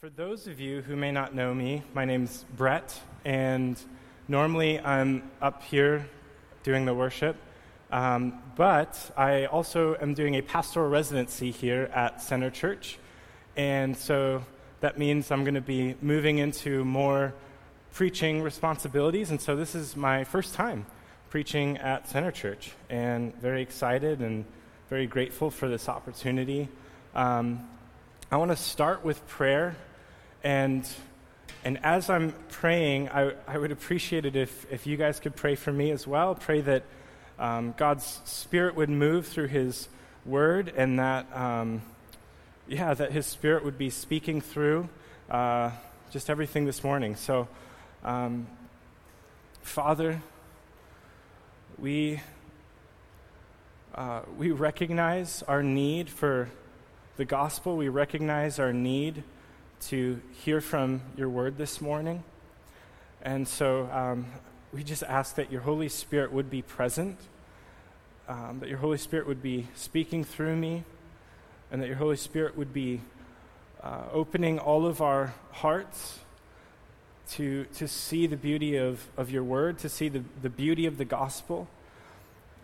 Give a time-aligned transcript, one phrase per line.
[0.00, 3.78] For those of you who may not know me, my name's Brett, and
[4.28, 6.08] normally I'm up here
[6.62, 7.36] doing the worship,
[7.92, 12.98] um, but I also am doing a pastoral residency here at Center Church,
[13.58, 14.42] and so
[14.80, 17.34] that means I'm going to be moving into more
[17.92, 20.86] preaching responsibilities, and so this is my first time
[21.28, 24.46] preaching at Center Church, and very excited and
[24.88, 26.70] very grateful for this opportunity.
[27.14, 27.68] Um,
[28.32, 29.76] I want to start with prayer
[30.42, 30.88] and,
[31.64, 35.54] and as I'm praying, I, I would appreciate it if, if you guys could pray
[35.54, 36.34] for me as well.
[36.34, 36.84] Pray that
[37.38, 39.88] um, God's Spirit would move through His
[40.24, 41.82] Word and that, um,
[42.68, 44.88] yeah, that His Spirit would be speaking through
[45.30, 45.70] uh,
[46.10, 47.16] just everything this morning.
[47.16, 47.48] So,
[48.04, 48.46] um,
[49.62, 50.22] Father,
[51.78, 52.20] we,
[53.94, 56.48] uh, we recognize our need for
[57.16, 57.76] the gospel.
[57.76, 59.22] We recognize our need
[59.80, 62.22] to hear from your word this morning.
[63.22, 64.26] And so um,
[64.72, 67.18] we just ask that your Holy Spirit would be present,
[68.28, 70.84] um, that your Holy Spirit would be speaking through me,
[71.70, 73.00] and that your Holy Spirit would be
[73.82, 76.20] uh, opening all of our hearts
[77.30, 80.98] to, to see the beauty of, of your word, to see the, the beauty of
[80.98, 81.68] the gospel,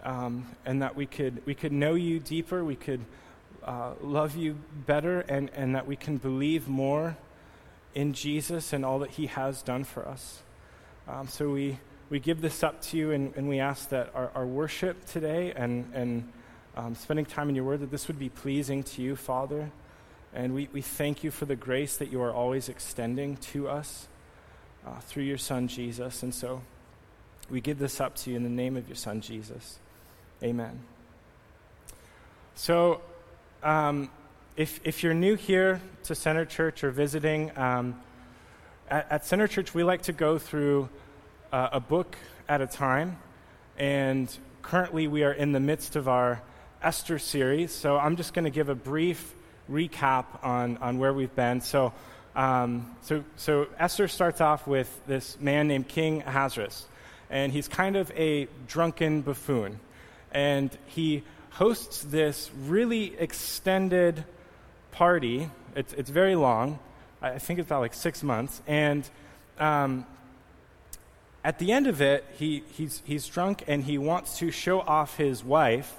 [0.04, 3.00] um, and that we could, we could know you deeper, we could
[3.66, 7.16] uh, love you better and, and that we can believe more
[7.94, 10.40] in Jesus and all that he has done for us.
[11.08, 11.78] Um, so we,
[12.08, 15.52] we give this up to you and, and we ask that our, our worship today
[15.56, 16.32] and, and
[16.76, 19.70] um, spending time in your word, that this would be pleasing to you, Father.
[20.34, 24.08] And we, we thank you for the grace that you are always extending to us
[24.86, 26.22] uh, through your Son, Jesus.
[26.22, 26.62] And so
[27.48, 29.78] we give this up to you in the name of your Son, Jesus.
[30.42, 30.80] Amen.
[32.54, 33.00] So,
[33.62, 34.10] um,
[34.56, 38.00] if, if you're new here to Center Church or visiting, um,
[38.88, 40.88] at, at, Center Church, we like to go through
[41.52, 42.16] uh, a book
[42.48, 43.18] at a time.
[43.78, 46.40] And currently, we are in the midst of our
[46.82, 47.72] Esther series.
[47.72, 49.34] So I'm just going to give a brief
[49.70, 51.60] recap on, on where we've been.
[51.60, 51.92] So,
[52.34, 56.86] um, so, so Esther starts off with this man named King Ahasuerus.
[57.28, 59.80] And he's kind of a drunken buffoon.
[60.32, 64.24] And he hosts this really extended
[64.92, 65.50] party.
[65.74, 66.78] It's, it's very long.
[67.22, 68.60] I think it's about like six months.
[68.66, 69.08] And
[69.58, 70.06] um,
[71.44, 75.16] at the end of it, he, he's, he's drunk and he wants to show off
[75.16, 75.94] his wife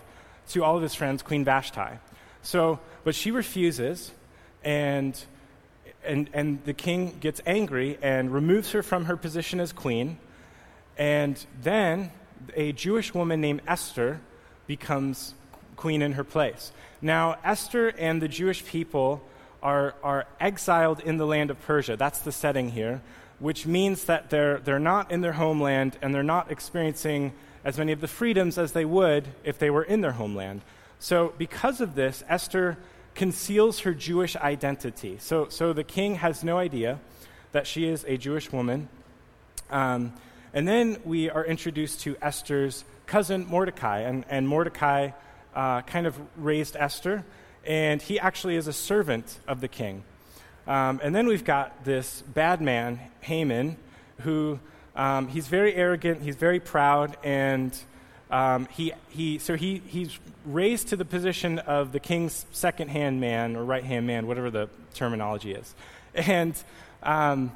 [0.49, 1.99] to all of his friends, Queen Vashti.
[2.41, 4.11] So, but she refuses,
[4.63, 5.19] and,
[6.05, 10.17] and, and the king gets angry and removes her from her position as queen.
[10.97, 12.11] And then
[12.55, 14.21] a Jewish woman named Esther
[14.67, 15.33] becomes
[15.75, 16.71] queen in her place.
[17.01, 19.21] Now, Esther and the Jewish people
[19.63, 21.95] are, are exiled in the land of Persia.
[21.95, 23.01] That's the setting here,
[23.39, 27.33] which means that they're, they're not in their homeland and they're not experiencing
[27.63, 30.61] as many of the freedoms as they would if they were in their homeland.
[30.99, 32.77] So, because of this, Esther
[33.13, 35.17] conceals her Jewish identity.
[35.19, 36.99] So, so the king has no idea
[37.51, 38.89] that she is a Jewish woman.
[39.69, 40.13] Um,
[40.53, 45.11] and then we are introduced to Esther's cousin Mordecai, and, and Mordecai
[45.55, 47.25] uh, kind of raised Esther,
[47.65, 50.03] and he actually is a servant of the king.
[50.67, 53.77] Um, and then we've got this bad man, Haman,
[54.21, 54.59] who
[54.95, 57.77] um, he's very arrogant, he's very proud, and
[58.29, 63.21] um, he, he, so he, he's raised to the position of the king's second hand
[63.21, 65.73] man or right hand man, whatever the terminology is.
[66.15, 66.55] And
[67.03, 67.51] um,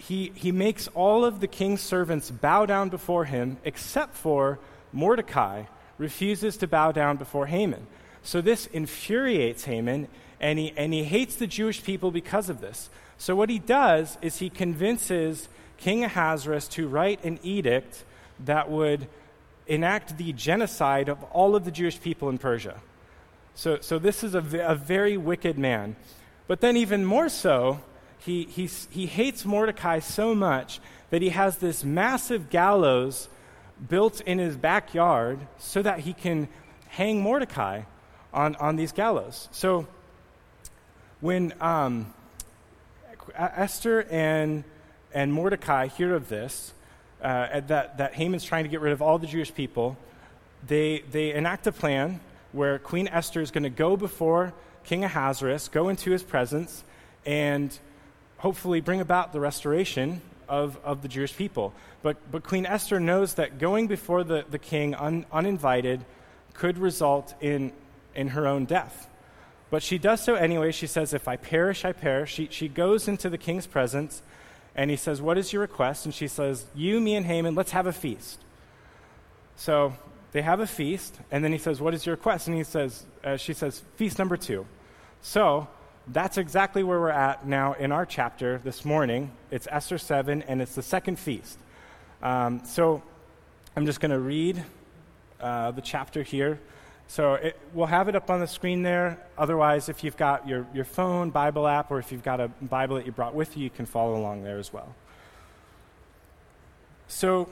[0.00, 4.58] he, he makes all of the king's servants bow down before him except for
[4.92, 5.64] Mordecai,
[5.98, 7.86] refuses to bow down before Haman.
[8.22, 10.08] So this infuriates Haman,
[10.40, 12.88] and he, and he hates the Jewish people because of this.
[13.18, 18.04] So what he does is he convinces King Ahasuerus to write an edict
[18.46, 19.06] that would
[19.66, 22.80] enact the genocide of all of the Jewish people in Persia.
[23.54, 25.96] So, so this is a, a very wicked man.
[26.48, 27.80] But then, even more so,
[28.20, 30.80] he, he, he hates Mordecai so much
[31.10, 33.28] that he has this massive gallows
[33.88, 36.48] built in his backyard so that he can
[36.88, 37.82] hang Mordecai
[38.32, 39.48] on, on these gallows.
[39.52, 39.86] So
[41.20, 42.12] when um,
[43.34, 44.64] Esther and,
[45.14, 46.74] and Mordecai hear of this,
[47.22, 49.96] uh, that, that Haman's trying to get rid of all the Jewish people,
[50.66, 52.20] they, they enact a plan
[52.52, 54.52] where Queen Esther is going to go before
[54.84, 56.84] King Ahasuerus, go into his presence,
[57.24, 57.78] and
[58.40, 61.72] hopefully bring about the restoration of, of the Jewish people.
[62.02, 66.04] But, but Queen Esther knows that going before the, the king un, uninvited
[66.54, 67.72] could result in,
[68.14, 69.08] in her own death.
[69.70, 70.72] But she does so anyway.
[70.72, 72.32] She says, If I perish, I perish.
[72.32, 74.22] She, she goes into the king's presence
[74.74, 76.06] and he says, What is your request?
[76.06, 78.40] And she says, You, me, and Haman, let's have a feast.
[79.54, 79.94] So
[80.32, 82.48] they have a feast, and then he says, What is your request?
[82.48, 84.66] And he says, uh, She says, Feast number two.
[85.20, 85.68] So
[86.08, 89.30] that's exactly where we're at now in our chapter this morning.
[89.50, 91.58] It's Esther 7, and it's the second feast.
[92.22, 93.02] Um, so
[93.76, 94.62] I'm just going to read
[95.40, 96.58] uh, the chapter here.
[97.06, 99.18] So it, we'll have it up on the screen there.
[99.36, 102.96] Otherwise, if you've got your, your phone, Bible app, or if you've got a Bible
[102.96, 104.94] that you brought with you, you can follow along there as well.
[107.08, 107.48] So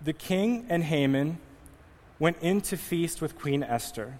[0.00, 1.38] the king and Haman
[2.18, 4.18] went in to feast with Queen Esther.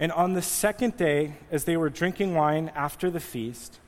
[0.00, 3.78] And on the second day, as they were drinking wine after the feast,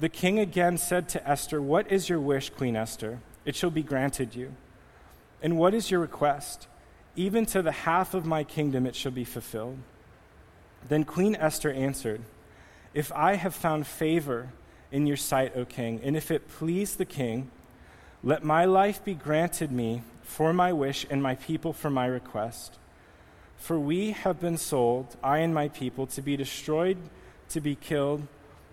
[0.00, 3.20] the king again said to Esther, What is your wish, Queen Esther?
[3.44, 4.54] It shall be granted you.
[5.40, 6.66] And what is your request?
[7.14, 9.78] Even to the half of my kingdom it shall be fulfilled.
[10.88, 12.22] Then Queen Esther answered,
[12.92, 14.48] If I have found favor
[14.90, 17.52] in your sight, O king, and if it please the king,
[18.24, 22.79] let my life be granted me for my wish and my people for my request.
[23.60, 26.96] For we have been sold, I and my people, to be destroyed,
[27.50, 28.26] to be killed,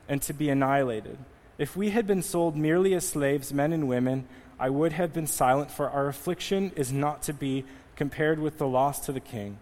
[0.08, 1.18] and to be annihilated.
[1.58, 5.28] If we had been sold merely as slaves, men and women, I would have been
[5.28, 7.66] silent, for our affliction is not to be
[7.98, 9.60] compared with the loss to the king.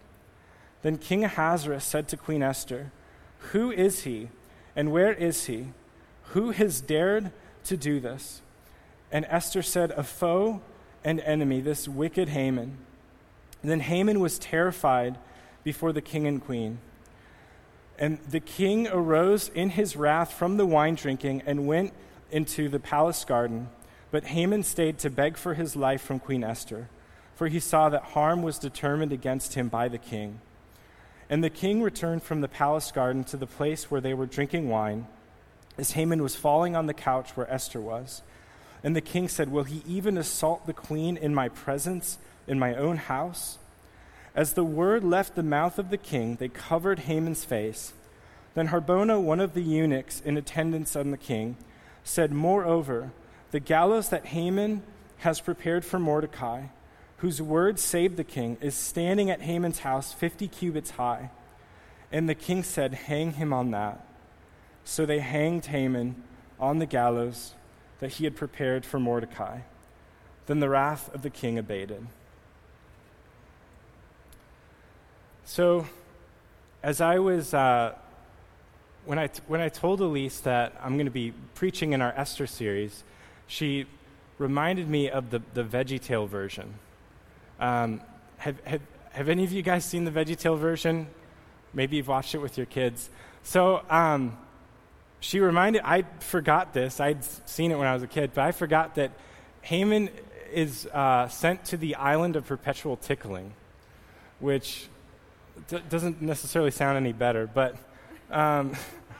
[0.84, 2.92] Then King Ahasuerus said to Queen Esther,
[3.52, 4.30] Who is he,
[4.76, 5.70] and where is he?
[6.34, 7.32] Who has dared
[7.64, 8.42] to do this?
[9.12, 10.62] And Esther said, A foe
[11.04, 12.78] and enemy, this wicked Haman.
[13.66, 15.18] And then Haman was terrified
[15.64, 16.78] before the king and queen.
[17.98, 21.94] And the king arose in his wrath from the wine drinking and went
[22.30, 23.70] into the palace garden.
[24.12, 26.90] But Haman stayed to beg for his life from Queen Esther
[27.36, 30.40] for he saw that harm was determined against him by the king.
[31.30, 34.70] And the king returned from the palace garden to the place where they were drinking
[34.70, 35.08] wine,
[35.78, 38.22] as Haman was falling on the couch where Esther was.
[38.84, 42.76] And the king said, Will he even assault the queen in my presence, in my
[42.76, 43.58] own house?
[44.36, 47.94] As the word left the mouth of the king, they covered Haman's face.
[48.54, 51.58] Then Harbona, one of the eunuchs in attendance on the king,
[52.04, 53.12] said, Moreover,
[53.52, 54.84] the gallows that Haman
[55.20, 56.66] has prepared for Mordecai
[57.18, 61.32] whose word saved the king, is standing at Haman's house, 50 cubits high.
[62.12, 64.06] And the king said, Hang him on that.
[64.84, 66.22] So they hanged Haman
[66.60, 67.54] on the gallows
[68.00, 69.62] that he had prepared for Mordecai.
[70.46, 72.06] Then the wrath of the king abated.
[75.48, 75.86] So,
[76.82, 77.94] as I was, uh,
[79.06, 82.12] when, I t- when I told Elise that I'm going to be preaching in our
[82.18, 83.04] Esther series,
[83.46, 83.86] she
[84.40, 86.74] reminded me of the, the VeggieTale version.
[87.60, 88.02] Um,
[88.38, 88.82] have, have,
[89.12, 91.06] have any of you guys seen the VeggieTale version?
[91.76, 93.12] Maybe you've watched it with your kids.
[93.44, 94.36] So um,
[95.20, 97.00] she reminded, I forgot this.
[97.00, 99.12] I'd seen it when I was a kid, but I forgot that
[99.62, 100.10] Haman
[100.52, 103.54] is uh, sent to the island of perpetual tickling,
[104.40, 104.88] which
[105.68, 107.48] d- doesn't necessarily sound any better.
[107.48, 107.78] But,
[108.32, 108.74] um,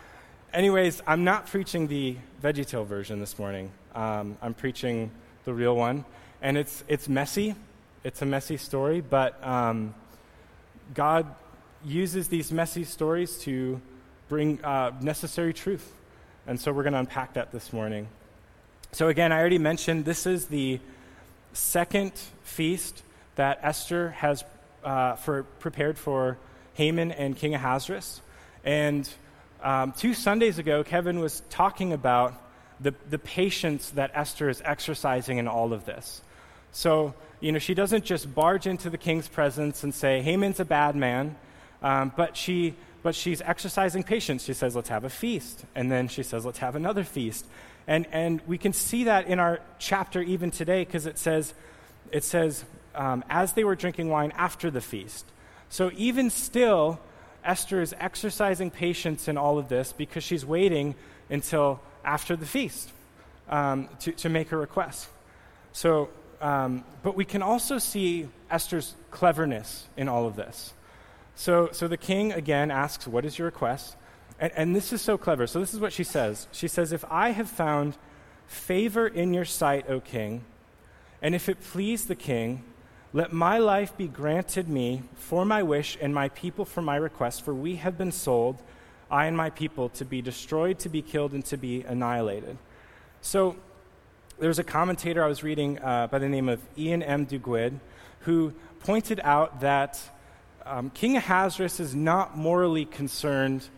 [0.54, 3.72] anyways, I'm not preaching the VeggieTale version this morning.
[3.94, 5.12] Um, I'm preaching
[5.46, 6.06] the real one,
[6.42, 7.56] and it's it's messy.
[8.04, 9.96] It's a messy story, but um,
[10.94, 11.34] God
[11.84, 13.82] uses these messy stories to
[14.28, 15.92] bring uh, necessary truth.
[16.48, 18.08] And so we're going to unpack that this morning.
[18.92, 20.80] So, again, I already mentioned this is the
[21.54, 22.14] second
[22.44, 23.04] feast
[23.36, 24.44] that Esther has
[24.86, 26.38] uh, for, prepared for
[26.76, 28.22] Haman and King Ahasuerus.
[28.64, 29.10] And
[29.62, 32.42] um, two Sundays ago, Kevin was talking about
[32.80, 36.22] the, the patience that Esther is exercising in all of this.
[36.72, 40.66] So, you know, she doesn't just barge into the king's presence and say, Haman's a
[40.66, 41.36] bad man,
[41.82, 44.44] um, but, she, but she's exercising patience.
[44.44, 45.66] She says, let's have a feast.
[45.74, 47.46] And then she says, let's have another feast.
[47.88, 51.54] And, and we can see that in our chapter even today because it says,
[52.12, 52.66] it says
[52.96, 55.26] um, as they were drinking wine after the feast.
[55.70, 57.00] So even still,
[57.44, 60.96] Esther is exercising patience in all of this because she's waiting
[61.30, 62.92] until after the feast
[63.50, 65.10] um, to, to make her request.
[65.74, 66.10] So
[66.42, 70.74] um, but we can also see Esther's cleverness in all of this.
[71.36, 73.96] So, so the king again asks, What is your request?
[74.40, 75.48] And, and this is so clever.
[75.48, 77.98] So, this is what she says She says, If I have found
[78.48, 80.44] favor in your sight, O king,
[81.22, 82.64] and if it please the king,
[83.16, 87.44] let my life be granted me for my wish and my people for my request,
[87.44, 88.62] for we have been sold,
[89.10, 92.58] I and my people, to be destroyed, to be killed, and to be annihilated.
[93.22, 93.56] So,
[94.38, 97.26] there was a commentator I was reading uh, by the name of Iain M.
[97.26, 97.80] Duguid
[98.20, 99.98] who pointed out that
[100.66, 103.70] um, King Ahasuerus is not morally concerned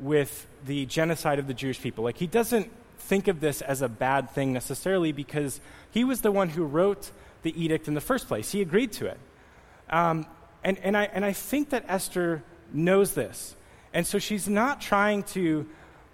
[0.00, 2.02] with the genocide of the Jewish people.
[2.02, 2.68] Like, he doesn't
[2.98, 7.12] think of this as a bad thing necessarily because he was the one who wrote
[7.46, 8.50] the edict in the first place.
[8.50, 9.18] He agreed to it.
[9.88, 10.26] Um,
[10.64, 13.54] and, and, I, and I think that Esther knows this.
[13.94, 15.66] And so she's not trying to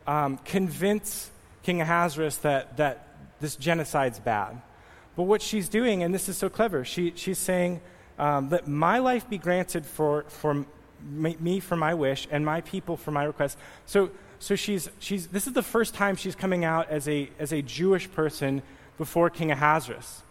[0.06, 1.30] um, convince
[1.62, 3.08] King Ahasuerus that, that
[3.40, 4.60] this genocide's bad.
[5.16, 7.80] But what she's doing, and this is so clever, she, she's saying,
[8.18, 10.66] um, Let my life be granted for, for
[11.02, 13.56] me for my wish and my people for my request.
[13.86, 17.52] So, so she's, she's, this is the first time she's coming out as a, as
[17.52, 18.62] a Jewish person
[18.98, 20.22] before King Ahasuerus.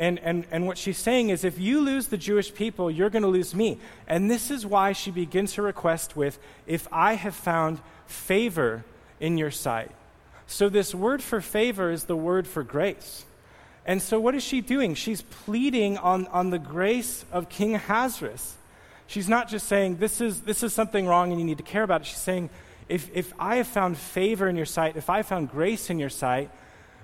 [0.00, 3.22] And, and, and what she's saying is if you lose the Jewish people, you're going
[3.22, 3.78] to lose me.
[4.08, 8.82] And this is why she begins her request with, If I have found favor
[9.20, 9.90] in your sight.
[10.46, 13.26] So, this word for favor is the word for grace.
[13.84, 14.94] And so, what is she doing?
[14.94, 18.56] She's pleading on, on the grace of King Ahasuerus.
[19.06, 21.82] She's not just saying, this is, this is something wrong and you need to care
[21.82, 22.06] about it.
[22.06, 22.48] She's saying,
[22.88, 25.98] if, if I have found favor in your sight, if I have found grace in
[25.98, 26.50] your sight,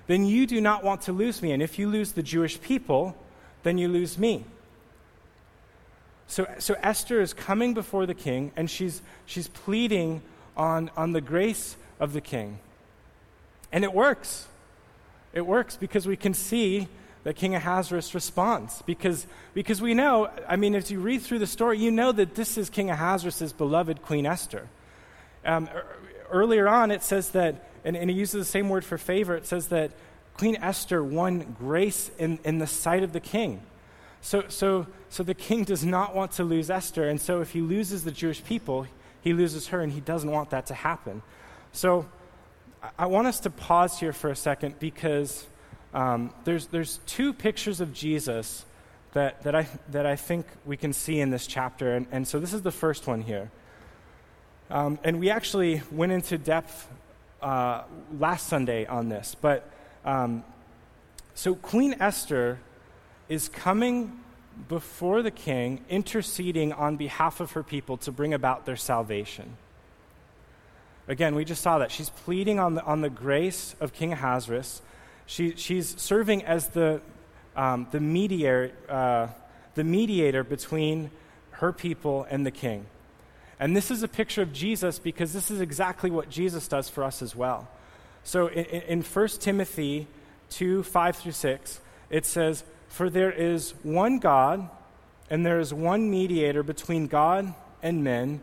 [0.07, 1.51] then you do not want to lose me.
[1.51, 3.15] And if you lose the Jewish people,
[3.63, 4.45] then you lose me.
[6.27, 10.21] So, so Esther is coming before the king and she's, she's pleading
[10.55, 12.59] on, on the grace of the king.
[13.71, 14.47] And it works.
[15.33, 16.87] It works because we can see
[17.23, 18.81] that King Ahasuerus responds.
[18.83, 22.35] Because, because we know, I mean, as you read through the story, you know that
[22.35, 24.67] this is King Ahasuerus' beloved Queen Esther.
[25.45, 25.69] Um,
[26.31, 29.45] earlier on, it says that, and, and he uses the same word for favor, it
[29.45, 29.91] says that
[30.33, 33.61] Queen Esther won grace in, in the sight of the king.
[34.19, 37.61] So, so, so the king does not want to lose Esther, and so if he
[37.61, 38.87] loses the Jewish people,
[39.21, 41.21] he loses her, and he doesn't want that to happen.
[41.71, 42.05] So
[42.99, 45.47] I want us to pause here for a second because
[45.93, 48.65] um, there's, there's two pictures of Jesus
[49.13, 51.95] that, that, I, that I think we can see in this chapter.
[51.95, 53.49] And, and so this is the first one here.
[54.69, 56.89] Um, and we actually went into depth
[57.41, 57.83] uh,
[58.19, 59.35] last Sunday on this.
[59.39, 59.69] But
[60.05, 60.43] um,
[61.33, 62.59] so Queen Esther
[63.29, 64.19] is coming
[64.67, 69.57] before the king, interceding on behalf of her people to bring about their salvation.
[71.07, 71.91] Again, we just saw that.
[71.91, 74.81] She's pleading on the, on the grace of King Ahasuerus.
[75.25, 77.01] She, she's serving as the,
[77.55, 79.27] um, the, mediator, uh,
[79.75, 81.11] the mediator between
[81.51, 82.85] her people and the king.
[83.59, 87.03] And this is a picture of Jesus because this is exactly what Jesus does for
[87.03, 87.67] us as well.
[88.23, 90.07] So in, in 1 Timothy
[90.51, 94.69] 2 5 through 6, it says, For there is one God,
[95.29, 98.41] and there is one mediator between God and men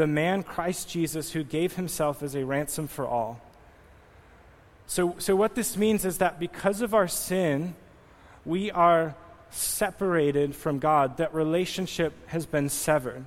[0.00, 3.40] the man Christ Jesus who gave himself as a ransom for all.
[4.86, 7.74] So, so what this means is that because of our sin,
[8.46, 9.14] we are
[9.50, 11.18] separated from God.
[11.18, 13.26] That relationship has been severed.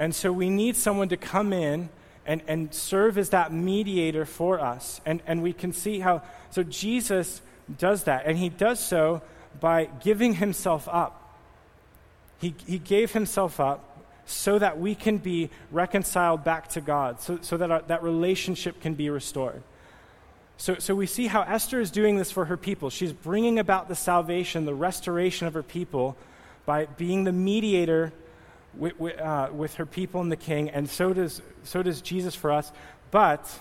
[0.00, 1.90] And so we need someone to come in
[2.24, 5.02] and, and serve as that mediator for us.
[5.04, 7.42] And, and we can see how, so Jesus
[7.78, 8.24] does that.
[8.24, 9.20] And he does so
[9.60, 11.38] by giving himself up.
[12.40, 17.38] He, he gave himself up so that we can be reconciled back to God, so,
[17.42, 19.62] so that our, that relationship can be restored.
[20.56, 22.88] So, so we see how Esther is doing this for her people.
[22.88, 26.16] She's bringing about the salvation, the restoration of her people
[26.64, 28.12] by being the mediator
[28.74, 32.34] with, with, uh, with her people and the king, and so does, so does Jesus
[32.34, 32.72] for us.
[33.10, 33.58] But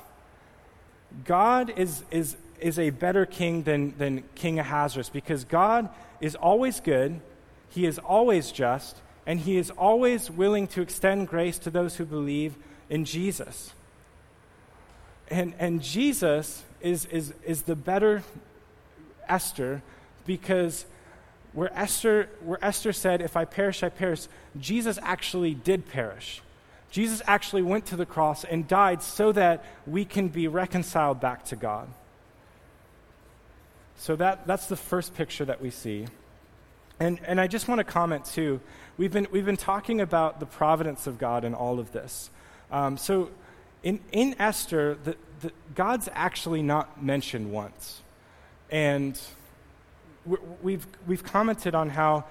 [1.25, 5.89] God is, is, is a better king than, than King Ahasuerus because God
[6.21, 7.19] is always good,
[7.69, 8.97] He is always just,
[9.29, 12.55] and he is always willing to extend grace to those who believe
[12.89, 13.73] in Jesus.
[15.29, 18.23] And, and Jesus is, is, is the better
[19.27, 19.83] Esther
[20.25, 20.85] because
[21.53, 24.27] where Esther, where Esther said, If I perish, I perish,
[24.59, 26.41] Jesus actually did perish.
[26.91, 31.45] Jesus actually went to the cross and died so that we can be reconciled back
[31.45, 31.87] to God.
[33.97, 36.07] So that, that's the first picture that we see.
[36.99, 38.59] And, and I just want to comment too.
[38.97, 42.29] We've been, we've been talking about the providence of God in all of this.
[42.71, 43.29] Um, so
[43.83, 48.01] in, in Esther, the, the, God's actually not mentioned once.
[48.71, 49.19] And
[50.61, 52.25] we've, we've commented on how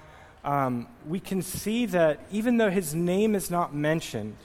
[0.45, 4.37] um, we can see that even though his name is not mentioned,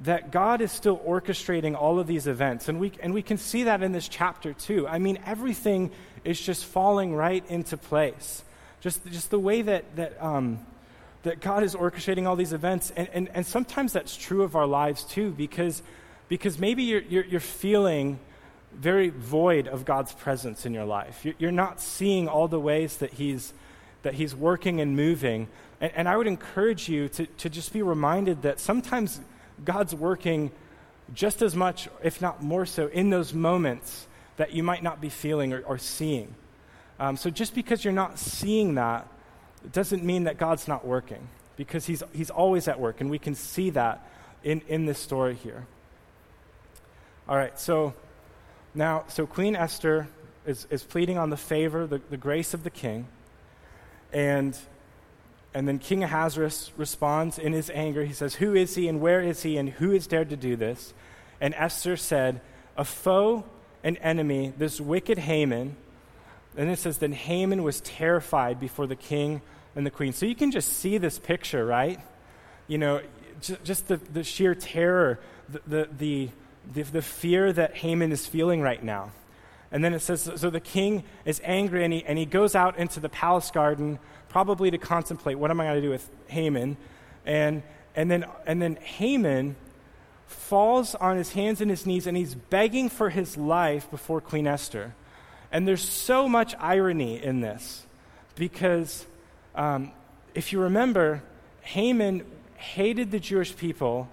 [0.00, 2.68] that God is still orchestrating all of these events.
[2.68, 4.88] And we, and we can see that in this chapter too.
[4.88, 5.90] I mean, everything
[6.24, 8.42] is just falling right into place.
[8.80, 10.58] Just, just the way that, that, um,
[11.22, 12.92] that God is orchestrating all these events.
[12.96, 15.82] And, and, and sometimes that's true of our lives too, because,
[16.28, 18.18] because maybe you're, you're, you're feeling
[18.74, 21.26] very void of God's presence in your life.
[21.38, 23.52] You're, not seeing all the ways that He's
[24.02, 25.48] that He's working and moving.
[25.80, 29.20] And, and I would encourage you to, to just be reminded that sometimes
[29.64, 30.50] God's working
[31.14, 35.08] just as much, if not more so, in those moments that you might not be
[35.08, 36.34] feeling or, or seeing.
[36.98, 39.06] Um, so just because you're not seeing that
[39.70, 43.34] doesn't mean that God's not working, because he's, he's always at work, and we can
[43.34, 44.08] see that
[44.42, 45.66] in, in this story here.
[47.28, 47.94] All right, so
[48.74, 50.08] now, so Queen Esther
[50.46, 53.06] is, is pleading on the favor, the, the grace of the king,
[54.12, 54.58] and
[55.54, 58.04] and then King Ahasuerus responds in his anger.
[58.04, 60.56] He says, Who is he and where is he and who has dared to do
[60.56, 60.94] this?
[61.40, 62.40] And Esther said,
[62.76, 63.44] A foe,
[63.84, 65.76] an enemy, this wicked Haman.
[66.56, 69.42] And it says, Then Haman was terrified before the king
[69.76, 70.12] and the queen.
[70.12, 72.00] So you can just see this picture, right?
[72.66, 73.02] You know,
[73.40, 76.28] just, just the, the sheer terror, the, the, the,
[76.70, 79.12] the, the fear that Haman is feeling right now.
[79.70, 82.76] And then it says, so the king is angry and he, and he goes out
[82.78, 86.76] into the palace garden probably to contemplate what am I going to do with Haman.
[87.24, 87.62] And,
[87.96, 89.56] and, then, and then Haman
[90.26, 94.46] falls on his hands and his knees and he's begging for his life before Queen
[94.46, 94.94] Esther.
[95.50, 97.86] And there's so much irony in this
[98.34, 99.06] because
[99.54, 99.92] um,
[100.34, 101.22] if you remember,
[101.62, 102.24] Haman
[102.56, 104.08] hated the Jewish people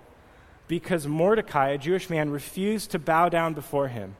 [0.69, 4.15] because Mordecai, a Jewish man, refused to bow down before him.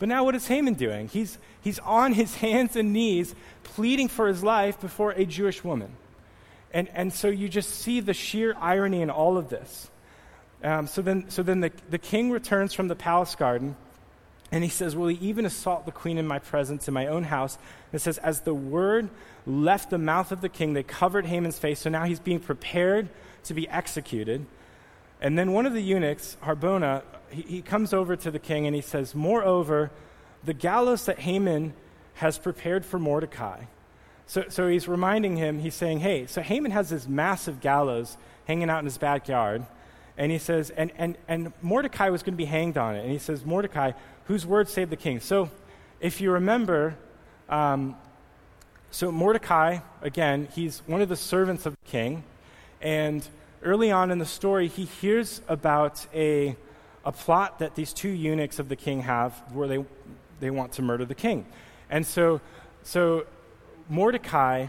[0.00, 1.06] But now, what is Haman doing?
[1.08, 5.92] He's, he's on his hands and knees pleading for his life before a Jewish woman.
[6.74, 9.90] And, and so you just see the sheer irony in all of this.
[10.64, 13.76] Um, so then, so then the, the king returns from the palace garden,
[14.50, 17.24] and he says, Will he even assault the queen in my presence in my own
[17.24, 17.56] house?
[17.56, 19.08] And it says, As the word
[19.46, 21.78] left the mouth of the king, they covered Haman's face.
[21.78, 23.08] So now he's being prepared
[23.44, 24.46] to be executed.
[25.22, 28.74] And then one of the eunuchs, Harbona, he, he comes over to the king and
[28.74, 29.92] he says, Moreover,
[30.44, 31.74] the gallows that Haman
[32.14, 33.64] has prepared for Mordecai.
[34.26, 38.68] So, so he's reminding him, he's saying, Hey, so Haman has this massive gallows hanging
[38.68, 39.64] out in his backyard.
[40.18, 43.02] And he says, and, and, and Mordecai was going to be hanged on it.
[43.02, 43.92] And he says, Mordecai,
[44.24, 45.20] whose word saved the king?
[45.20, 45.50] So
[46.00, 46.98] if you remember,
[47.48, 47.96] um,
[48.90, 52.24] so Mordecai, again, he's one of the servants of the king.
[52.82, 53.26] And
[53.62, 56.56] early on in the story, he hears about a
[57.04, 59.84] a plot that these two eunuchs of the king have where they,
[60.40, 61.46] they want to murder the king.
[61.90, 62.40] And so,
[62.82, 63.26] so
[63.88, 64.66] Mordecai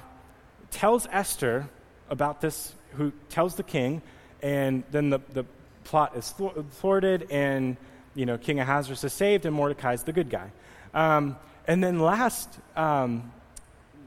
[0.72, 1.70] tells Esther
[2.10, 4.02] about this, who tells the king,
[4.42, 5.46] and then the, the
[5.84, 6.34] plot is
[6.72, 7.78] thwarted, and
[8.16, 10.52] you know, King Ahasuerus is saved, and Mordecai is the good guy.
[10.94, 13.32] Um, and then last, um,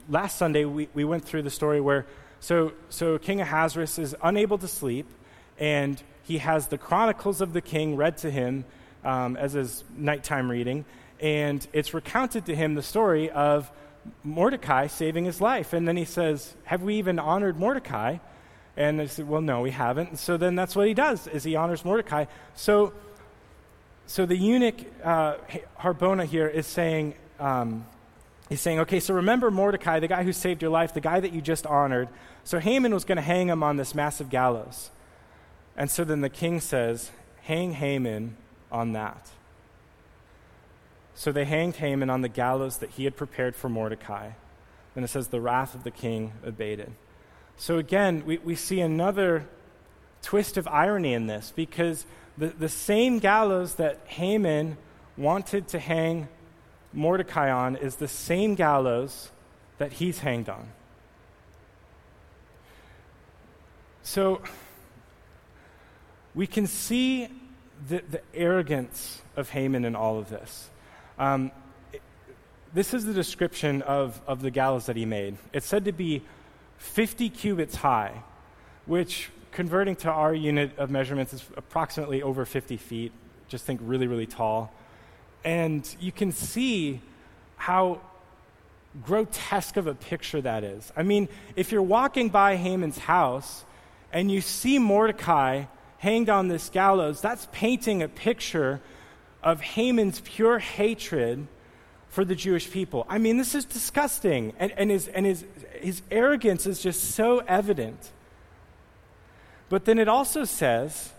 [0.08, 2.06] last Sunday, we, we went through the story where
[2.40, 5.06] so, so King Ahasuerus is unable to sleep,
[5.58, 8.64] and he has the Chronicles of the King read to him
[9.04, 10.84] um, as his nighttime reading,
[11.20, 13.70] and it's recounted to him the story of
[14.22, 15.72] Mordecai saving his life.
[15.72, 18.18] And then he says, Have we even honored Mordecai?
[18.76, 20.10] And they said, Well, no, we haven't.
[20.10, 22.26] And so then that's what he does, is he honors Mordecai.
[22.54, 22.92] So,
[24.06, 25.36] so the eunuch, uh,
[25.78, 27.86] Harbona here, is saying, um,
[28.48, 31.32] he's saying, okay, so remember Mordecai, the guy who saved your life, the guy that
[31.32, 32.08] you just honored.
[32.44, 34.90] So Haman was going to hang him on this massive gallows.
[35.76, 37.10] And so then the king says,
[37.42, 38.36] Hang Haman
[38.72, 39.30] on that.
[41.14, 44.30] So they hanged Haman on the gallows that he had prepared for Mordecai.
[44.94, 46.92] And it says, The wrath of the king abated.
[47.56, 49.46] So again, we, we see another
[50.22, 52.04] twist of irony in this because
[52.36, 54.76] the, the same gallows that Haman
[55.16, 56.28] wanted to hang
[56.92, 59.30] Mordecai on is the same gallows
[59.78, 60.68] that he's hanged on.
[64.02, 64.40] So
[66.34, 67.28] we can see
[67.88, 70.70] the, the arrogance of Haman in all of this.
[71.18, 71.50] Um,
[72.72, 75.36] this is the description of, of the gallows that he made.
[75.52, 76.22] It's said to be
[76.78, 78.22] 50 cubits high,
[78.84, 83.12] which, converting to our unit of measurements, is approximately over 50 feet.
[83.48, 84.72] Just think really, really tall.
[85.46, 87.00] And you can see
[87.56, 88.00] how
[89.04, 90.92] grotesque of a picture that is.
[90.96, 93.64] I mean, if you're walking by Haman's house
[94.12, 95.66] and you see Mordecai
[95.98, 98.80] hanged on this gallows, that's painting a picture
[99.40, 101.46] of Haman's pure hatred
[102.08, 103.06] for the Jewish people.
[103.08, 104.52] I mean, this is disgusting.
[104.58, 105.44] And, and, his, and his,
[105.80, 108.10] his arrogance is just so evident.
[109.68, 111.12] But then it also says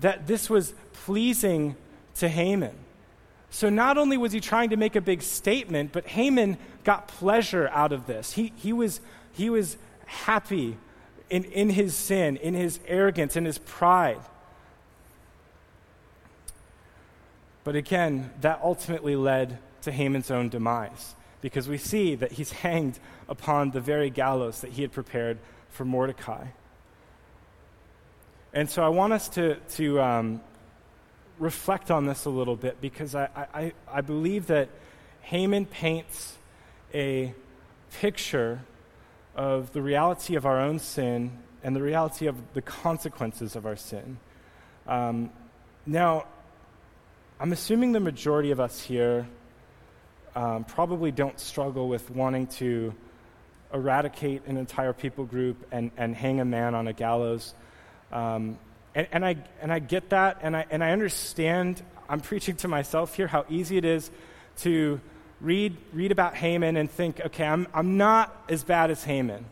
[0.00, 1.76] that this was pleasing
[2.16, 2.76] to Haman.
[3.52, 7.68] So not only was he trying to make a big statement, but Haman got pleasure
[7.68, 8.32] out of this.
[8.32, 10.78] He, he, was, he was happy
[11.28, 14.22] in, in his sin, in his arrogance, in his pride.
[17.62, 21.14] But again, that ultimately led to Haman's own demise.
[21.42, 25.36] because we see that he's hanged upon the very gallows that he had prepared
[25.68, 26.46] for Mordecai.
[28.54, 30.40] And so I want us to, to um,
[31.38, 34.68] reflect on this a little bit because I, I, I believe that
[35.22, 36.38] Haman paints
[36.94, 37.34] a
[38.00, 38.60] picture
[39.34, 43.76] of the reality of our own sin and the reality of the consequences of our
[43.76, 44.18] sin.
[44.86, 45.30] Um,
[45.86, 46.26] now,
[47.40, 49.26] I'm assuming the majority of us here
[50.34, 52.94] um, probably don't struggle with wanting to
[53.72, 57.54] eradicate an entire people group and, and hang a man on a gallows.
[58.12, 58.58] Um,
[58.94, 61.82] and, and, I, and I get that, and I, and I understand.
[62.08, 64.10] I'm preaching to myself here how easy it is
[64.58, 65.00] to
[65.40, 69.44] read, read about Haman and think, okay, I'm, I'm not as bad as Haman.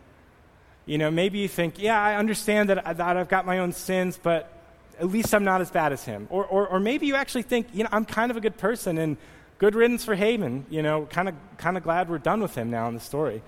[0.87, 4.19] You know, maybe you think, yeah, I understand that, that I've got my own sins,
[4.23, 4.53] but
[4.99, 6.27] at least I'm not as bad as him.
[6.31, 8.99] Or, or, or maybe you actually think, you know, I'm kind of a good person
[8.99, 9.17] and
[9.59, 10.67] good riddance for Haman.
[10.69, 13.43] You know, kind of kind of glad we're done with him now in the story.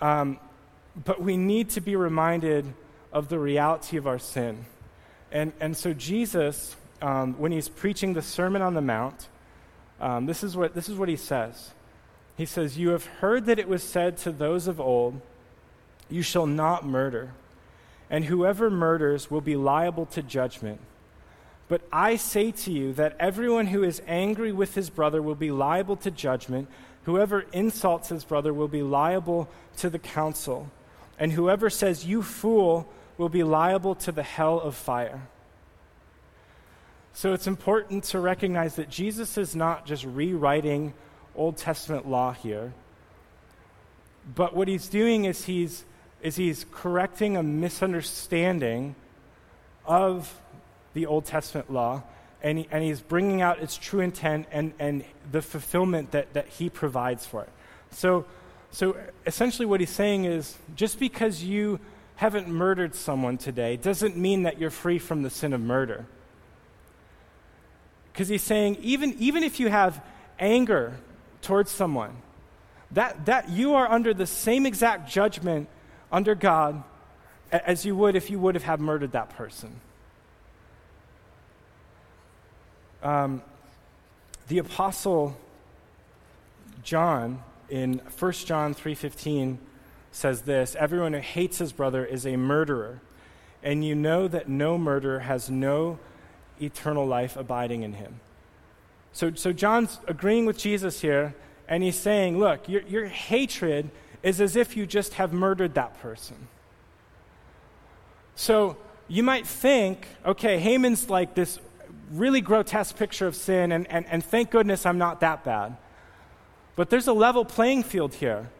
[0.00, 0.38] Um,
[1.04, 2.72] but we need to be reminded
[3.12, 4.64] of the reality of our sin.
[5.34, 9.28] And, and so Jesus, um, when he's preaching the Sermon on the Mount,
[10.00, 11.72] um, this, is what, this is what he says.
[12.36, 15.20] He says, You have heard that it was said to those of old,
[16.08, 17.32] You shall not murder,
[18.08, 20.80] and whoever murders will be liable to judgment.
[21.66, 25.50] But I say to you that everyone who is angry with his brother will be
[25.50, 26.68] liable to judgment.
[27.04, 30.70] Whoever insults his brother will be liable to the council.
[31.18, 35.22] And whoever says, You fool, will be liable to the hell of fire.
[37.12, 40.94] So it's important to recognize that Jesus is not just rewriting
[41.36, 42.72] Old Testament law here,
[44.34, 45.84] but what he's doing is he's,
[46.22, 48.96] is he's correcting a misunderstanding
[49.86, 50.40] of
[50.94, 52.02] the Old Testament law,
[52.42, 56.48] and, he, and he's bringing out its true intent and, and the fulfillment that, that
[56.48, 57.50] he provides for it.
[57.90, 58.24] So,
[58.70, 58.96] so
[59.26, 61.78] essentially, what he's saying is just because you
[62.16, 66.06] haven't murdered someone today doesn't mean that you're free from the sin of murder.
[68.12, 70.02] Because he's saying, even, even if you have
[70.38, 70.94] anger
[71.42, 72.16] towards someone,
[72.92, 75.68] that, that you are under the same exact judgment
[76.12, 76.82] under God
[77.50, 79.80] as you would if you would have murdered that person.
[83.02, 83.42] Um,
[84.48, 85.36] the apostle
[86.82, 89.58] John in 1 John 3:15
[90.14, 93.00] says this, everyone who hates his brother is a murderer,
[93.62, 95.98] and you know that no murderer has no
[96.60, 98.20] eternal life abiding in him.
[99.12, 101.34] So, so John's agreeing with Jesus here,
[101.68, 103.90] and he's saying, look, your, your hatred
[104.22, 106.48] is as if you just have murdered that person.
[108.36, 108.76] So
[109.08, 111.58] you might think, okay, Haman's like this
[112.12, 115.76] really grotesque picture of sin, and, and, and thank goodness I'm not that bad.
[116.76, 118.50] But there's a level playing field here,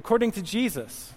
[0.00, 1.12] according to Jesus,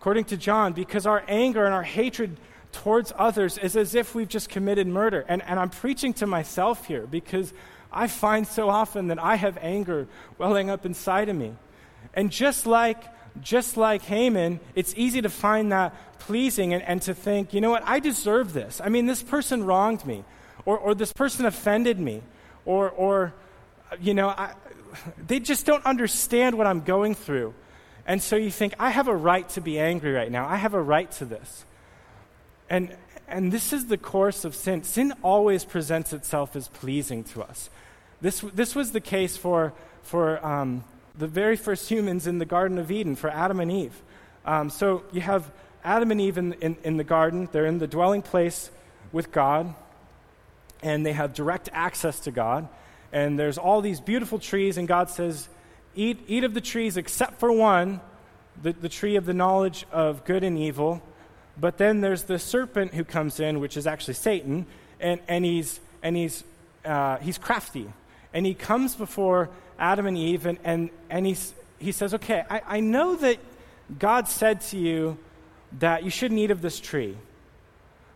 [0.00, 2.36] according to John, because our anger and our hatred
[2.72, 5.24] towards others is as if we've just committed murder.
[5.28, 7.54] And, and I'm preaching to myself here because
[7.92, 11.54] I find so often that I have anger welling up inside of me.
[12.12, 13.04] And just like
[13.40, 17.70] just like Haman, it's easy to find that pleasing and, and to think, you know
[17.70, 18.80] what, I deserve this.
[18.84, 20.24] I mean, this person wronged me
[20.66, 22.20] or, or this person offended me,
[22.66, 23.32] or, or
[24.00, 24.54] you know, I,
[25.26, 27.54] they just don't understand what I'm going through.
[28.06, 30.48] And so you think, I have a right to be angry right now.
[30.48, 31.64] I have a right to this.
[32.68, 32.94] And,
[33.28, 34.82] and this is the course of sin.
[34.82, 37.70] Sin always presents itself as pleasing to us.
[38.20, 40.84] This, this was the case for, for um,
[41.16, 44.00] the very first humans in the Garden of Eden, for Adam and Eve.
[44.44, 45.50] Um, so you have
[45.84, 48.70] Adam and Eve in, in, in the garden, they're in the dwelling place
[49.12, 49.74] with God
[50.82, 52.68] and they have direct access to God.
[53.12, 55.48] And there's all these beautiful trees, and God says,
[55.94, 58.00] Eat, eat of the trees except for one,
[58.62, 61.02] the, the tree of the knowledge of good and evil.
[61.58, 64.66] But then there's the serpent who comes in, which is actually Satan,
[65.00, 66.44] and, and he's, and he's,
[66.84, 67.92] uh, he's crafty.
[68.32, 72.62] And he comes before Adam and Eve, and, and, and he's, he says, Okay, I,
[72.66, 73.38] I know that
[73.98, 75.18] God said to you
[75.78, 77.16] that you shouldn't eat of this tree.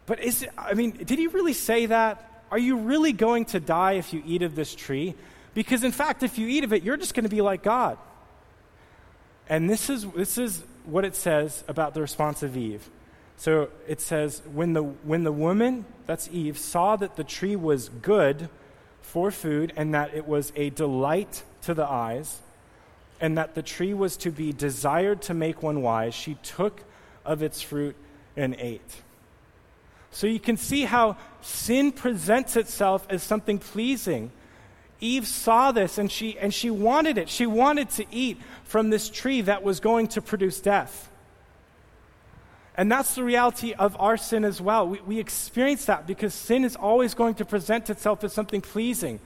[0.07, 2.45] But is it, I mean, did he really say that?
[2.51, 5.15] Are you really going to die if you eat of this tree?
[5.57, 7.97] Because, in fact, if you eat of it, you're just going to be like God.
[9.49, 12.90] And this is, this is what it says about the response of Eve.
[13.38, 17.88] So it says, when the, when the woman, that's Eve, saw that the tree was
[17.88, 18.51] good
[19.01, 22.42] for food and that it was a delight to the eyes,
[23.19, 26.83] and that the tree was to be desired to make one wise, she took
[27.25, 27.97] of its fruit
[28.37, 28.97] and ate.
[30.11, 34.33] So you can see how sin presents itself as something pleasing.
[35.00, 37.28] Eve saw this and she, and she wanted it.
[37.28, 41.11] She wanted to eat from this tree that was going to produce death.
[42.76, 44.87] And that's the reality of our sin as well.
[44.87, 49.20] We, we experience that because sin is always going to present itself as something pleasing.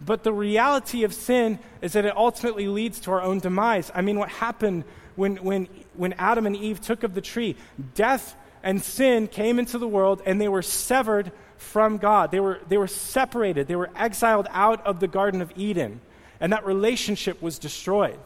[0.00, 3.90] But the reality of sin is that it ultimately leads to our own demise.
[3.94, 7.56] I mean, what happened when, when, when Adam and Eve took of the tree?
[7.94, 12.30] Death and sin came into the world and they were severed from God.
[12.30, 16.00] They were, they were separated, they were exiled out of the Garden of Eden,
[16.40, 18.18] and that relationship was destroyed.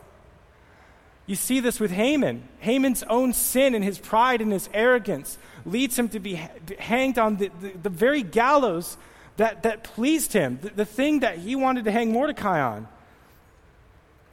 [1.26, 2.48] You see this with Haman.
[2.58, 6.34] Haman's own sin and his pride and his arrogance leads him to be
[6.78, 8.96] hanged on the, the, the very gallows
[9.36, 12.88] that, that pleased him, the, the thing that he wanted to hang Mordecai on.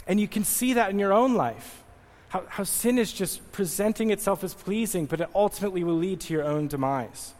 [0.08, 1.84] And you can see that in your own life.
[2.30, 6.34] How, how sin is just presenting itself as pleasing, but it ultimately will lead to
[6.34, 7.34] your own demise.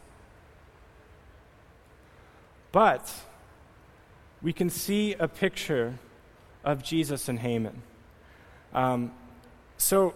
[2.72, 3.12] But
[4.42, 5.94] we can see a picture
[6.64, 7.82] of Jesus and Haman.
[8.74, 9.12] Um,
[9.78, 10.14] so,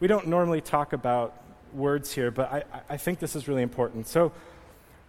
[0.00, 1.36] we don't normally talk about
[1.72, 4.06] words here, but I, I think this is really important.
[4.06, 4.32] So,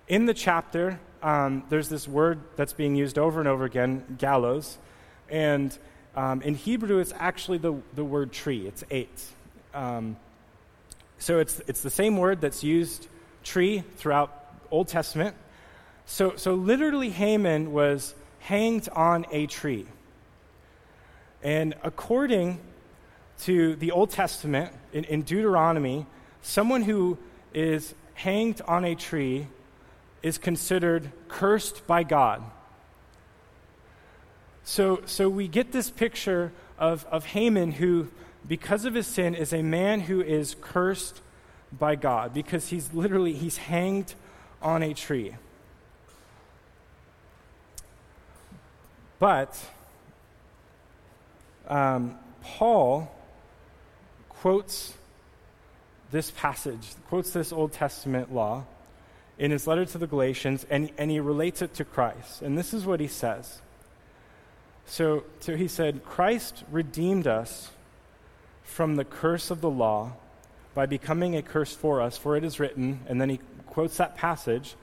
[0.07, 4.77] in the chapter, um, there's this word that's being used over and over again, gallows.
[5.29, 5.75] And
[6.15, 9.23] um, in Hebrew, it's actually the, the word tree, it's eight.
[9.73, 10.17] Um,
[11.17, 13.07] so it's, it's the same word that's used,
[13.43, 15.35] tree, throughout Old Testament.
[16.05, 19.85] So, so literally, Haman was hanged on a tree.
[21.41, 22.59] And according
[23.41, 26.05] to the Old Testament, in, in Deuteronomy,
[26.41, 27.17] someone who
[27.53, 29.47] is hanged on a tree
[30.21, 32.41] is considered cursed by God.
[34.63, 38.09] So, so we get this picture of, of Haman, who,
[38.47, 41.21] because of his sin, is a man who is cursed
[41.77, 44.13] by God because he's literally he's hanged
[44.61, 45.35] on a tree.
[49.23, 49.57] But
[51.69, 53.09] um, Paul
[54.27, 54.93] quotes
[56.11, 58.65] this passage, quotes this Old Testament law
[59.39, 62.41] in his letter to the Galatians, and, and he relates it to Christ.
[62.41, 63.61] And this is what he says.
[64.87, 67.71] So, so he said, Christ redeemed us
[68.65, 70.11] from the curse of the law
[70.73, 74.17] by becoming a curse for us, for it is written, and then he quotes that
[74.17, 74.75] passage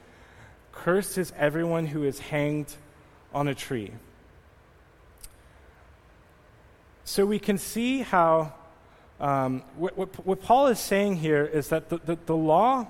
[0.73, 2.75] Cursed is everyone who is hanged
[3.35, 3.93] on a tree.
[7.11, 8.53] So we can see how
[9.19, 12.87] um, what, what, what, Paul is saying here is that the, the, the, law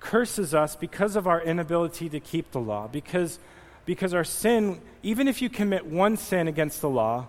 [0.00, 3.38] curses us because of our inability to keep the law, because,
[3.86, 7.28] because our sin, even if you commit one sin against the law,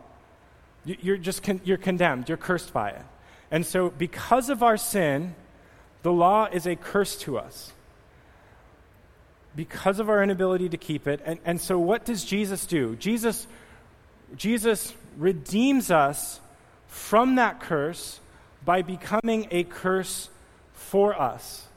[0.83, 3.05] you're just con- you're condemned, you're cursed by it.
[3.51, 5.35] And so, because of our sin,
[6.01, 7.71] the law is a curse to us
[9.55, 11.21] because of our inability to keep it.
[11.23, 12.95] And, and so, what does Jesus do?
[12.95, 13.45] Jesus,
[14.35, 16.39] Jesus redeems us
[16.87, 18.19] from that curse
[18.65, 20.29] by becoming a curse
[20.73, 21.67] for us.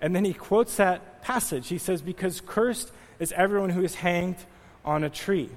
[0.00, 1.68] And then he quotes that passage.
[1.68, 4.36] He says, Because cursed is everyone who is hanged
[4.84, 5.48] on a tree.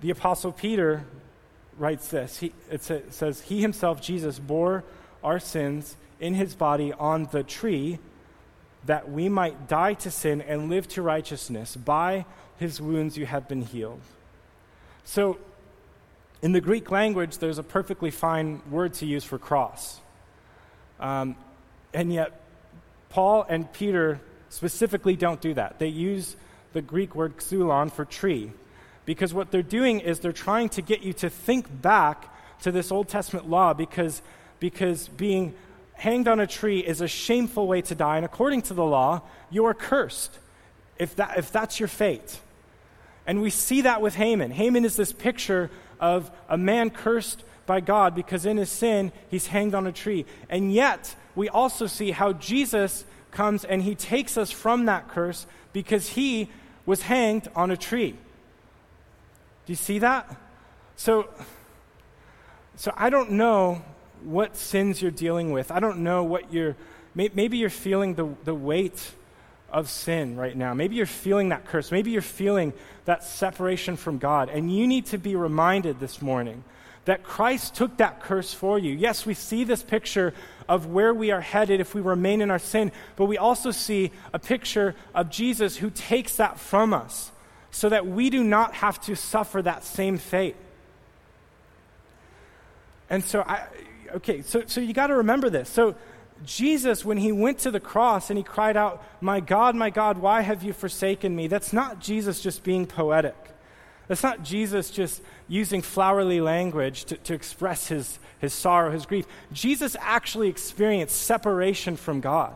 [0.00, 1.04] The Apostle Peter
[1.76, 2.38] writes this.
[2.38, 4.84] He, it says, He himself, Jesus, bore
[5.22, 7.98] our sins in his body on the tree
[8.86, 11.76] that we might die to sin and live to righteousness.
[11.76, 12.24] By
[12.58, 14.00] his wounds you have been healed.
[15.08, 15.38] So,
[16.42, 19.98] in the Greek language, there's a perfectly fine word to use for cross.
[21.00, 21.34] Um,
[21.94, 22.38] and yet,
[23.08, 25.78] Paul and Peter specifically don't do that.
[25.78, 26.36] They use
[26.74, 28.52] the Greek word xulon for tree.
[29.06, 32.92] Because what they're doing is they're trying to get you to think back to this
[32.92, 34.20] Old Testament law because,
[34.60, 35.54] because being
[35.94, 38.16] hanged on a tree is a shameful way to die.
[38.16, 40.38] And according to the law, you are cursed
[40.98, 42.40] if, that, if that's your fate.
[43.28, 44.50] And we see that with Haman.
[44.52, 49.48] Haman is this picture of a man cursed by God because in his sin, he's
[49.48, 50.24] hanged on a tree.
[50.48, 55.46] And yet, we also see how Jesus comes and he takes us from that curse
[55.74, 56.48] because he
[56.86, 58.12] was hanged on a tree.
[59.66, 60.34] Do you see that?
[60.96, 61.28] So,
[62.76, 63.82] so I don't know
[64.24, 65.70] what sins you're dealing with.
[65.70, 66.76] I don't know what you're,
[67.14, 69.12] maybe you're feeling the, the weight
[69.70, 70.74] of sin right now.
[70.74, 71.92] Maybe you're feeling that curse.
[71.92, 72.72] Maybe you're feeling
[73.04, 74.48] that separation from God.
[74.48, 76.64] And you need to be reminded this morning
[77.04, 78.92] that Christ took that curse for you.
[78.92, 80.34] Yes, we see this picture
[80.68, 84.10] of where we are headed if we remain in our sin, but we also see
[84.34, 87.30] a picture of Jesus who takes that from us
[87.70, 90.56] so that we do not have to suffer that same fate.
[93.08, 93.64] And so, I,
[94.16, 95.70] okay, so, so you got to remember this.
[95.70, 95.94] So,
[96.44, 100.18] Jesus, when he went to the cross and he cried out, My God, my God,
[100.18, 101.46] why have you forsaken me?
[101.46, 103.36] That's not Jesus just being poetic.
[104.06, 109.26] That's not Jesus just using flowery language to, to express his, his sorrow, his grief.
[109.52, 112.54] Jesus actually experienced separation from God.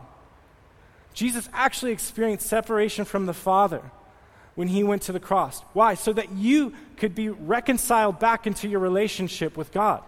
[1.13, 3.81] Jesus actually experienced separation from the Father
[4.55, 5.61] when he went to the cross.
[5.73, 5.93] Why?
[5.93, 10.03] So that you could be reconciled back into your relationship with God.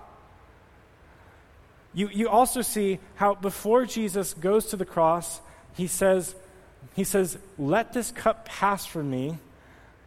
[1.95, 5.39] You, you also see how before Jesus goes to the cross,
[5.73, 6.35] he says,
[6.93, 9.39] he says, Let this cup pass from me,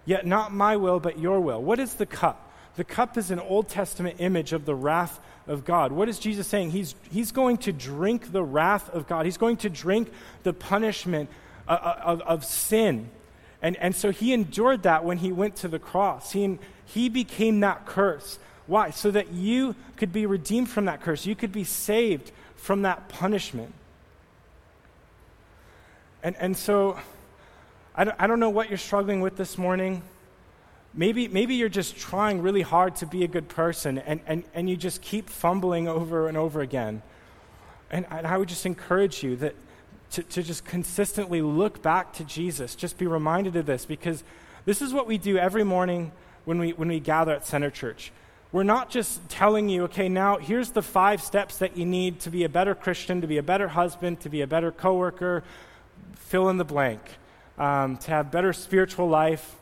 [0.04, 1.62] yet not my will, but your will.
[1.62, 2.52] What is the cup?
[2.76, 5.90] The cup is an Old Testament image of the wrath of God.
[5.90, 6.70] What is Jesus saying?
[6.70, 11.30] He's, he's going to drink the wrath of God, he's going to drink the punishment
[11.66, 13.10] of, uh, uh, of, of sin.
[13.60, 16.32] And, and so he endured that when he went to the cross.
[16.32, 18.38] He, he became that curse.
[18.68, 18.90] Why?
[18.90, 21.26] So that you could be redeemed from that curse.
[21.26, 23.74] You could be saved from that punishment.
[26.22, 26.98] And, and so,
[27.94, 30.02] I don't, I don't know what you're struggling with this morning.
[30.94, 34.68] Maybe, maybe you're just trying really hard to be a good person and, and, and
[34.68, 37.02] you just keep fumbling over and over again.
[37.90, 39.54] And, and I would just encourage you that
[40.12, 42.74] to, to just consistently look back to Jesus.
[42.74, 44.24] Just be reminded of this because
[44.64, 46.12] this is what we do every morning
[46.44, 48.12] when we, when we gather at Center Church.
[48.50, 52.30] We're not just telling you, okay, now here's the five steps that you need to
[52.30, 55.44] be a better Christian, to be a better husband, to be a better coworker,
[56.14, 57.00] fill in the blank,
[57.58, 59.56] um, to have better spiritual life,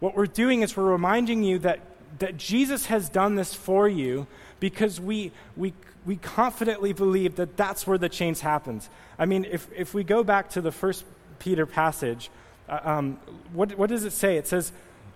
[0.00, 1.80] what we're doing is we're reminding you that,
[2.20, 4.26] that Jesus has done this for you
[4.60, 5.72] because we, we,
[6.06, 8.88] we confidently believe that that's where the change happens.
[9.18, 11.04] I mean, if, if we go back to the first
[11.40, 12.30] Peter passage,
[12.68, 13.14] uh, um,
[13.52, 14.36] what, what does it say?
[14.36, 14.70] It says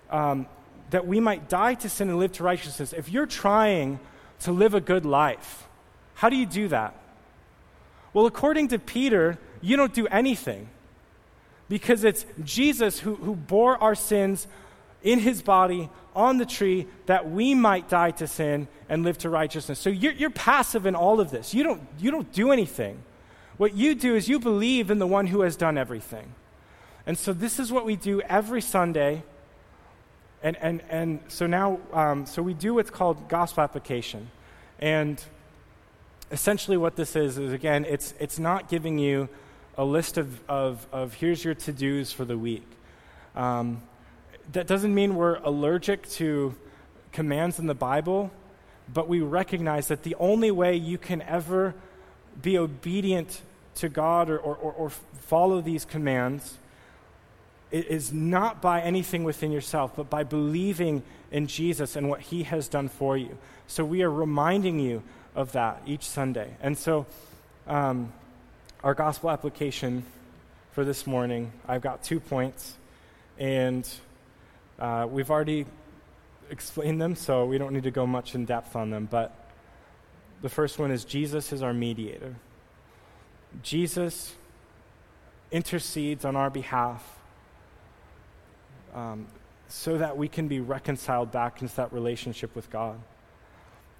[0.09, 0.47] um,
[0.89, 2.93] that we might die to sin and live to righteousness.
[2.93, 3.99] If you're trying
[4.41, 5.67] to live a good life,
[6.15, 6.95] how do you do that?
[8.13, 10.69] Well, according to Peter, you don't do anything
[11.67, 14.47] because it's Jesus who, who bore our sins
[15.01, 19.29] in his body on the tree that we might die to sin and live to
[19.29, 19.79] righteousness.
[19.79, 21.53] So you're, you're passive in all of this.
[21.53, 22.99] You don't, you don't do anything.
[23.57, 26.33] What you do is you believe in the one who has done everything.
[27.05, 29.23] And so this is what we do every Sunday.
[30.43, 34.29] And, and, and so now, um, so we do what's called gospel application.
[34.77, 35.23] And
[36.31, 39.29] essentially what this is, is again, it's, it's not giving you
[39.77, 42.67] a list of, of, of here's your to dos for the week.
[43.35, 43.81] Um,
[44.51, 46.53] that doesn't mean we're allergic to
[47.13, 48.29] commands in the Bible,
[48.93, 51.73] but we recognize that the only way you can ever
[52.41, 53.41] be obedient
[53.75, 56.57] to God or, or, or follow these commands
[57.73, 62.67] is not by anything within yourself, but by believing in Jesus and what he has
[62.67, 63.37] done for you.
[63.65, 65.01] So we are reminding you
[65.35, 66.55] of that each Sunday.
[66.61, 67.07] And so,
[67.65, 68.13] um,
[68.83, 70.05] our gospel application
[70.71, 72.75] for this morning, I've got two points.
[73.39, 73.89] And
[74.77, 75.65] uh, we've already
[76.51, 79.07] explained them, so we don't need to go much in depth on them.
[79.09, 79.33] But
[80.43, 82.35] the first one is Jesus is our mediator.
[83.63, 84.35] Jesus
[85.51, 87.12] intercedes on our behalf
[88.93, 89.27] um,
[89.67, 92.99] so that we can be reconciled back into that relationship with God.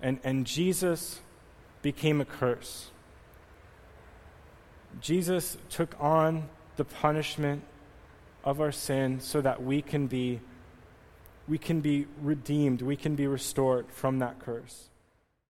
[0.01, 1.19] And, and Jesus
[1.81, 2.91] became a curse.
[5.01, 7.63] Jesus took on the punishment
[8.43, 10.39] of our sin so that we can be
[11.47, 14.87] we can be redeemed, we can be restored from that curse.